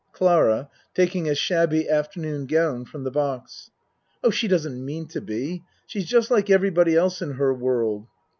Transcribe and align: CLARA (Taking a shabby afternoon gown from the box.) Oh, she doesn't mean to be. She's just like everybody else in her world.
CLARA 0.13 0.67
(Taking 0.95 1.29
a 1.29 1.35
shabby 1.35 1.87
afternoon 1.87 2.47
gown 2.47 2.85
from 2.85 3.03
the 3.03 3.11
box.) 3.11 3.69
Oh, 4.23 4.31
she 4.31 4.47
doesn't 4.47 4.83
mean 4.83 5.07
to 5.09 5.21
be. 5.21 5.63
She's 5.85 6.07
just 6.07 6.31
like 6.31 6.49
everybody 6.49 6.95
else 6.95 7.21
in 7.21 7.33
her 7.33 7.53
world. 7.53 8.07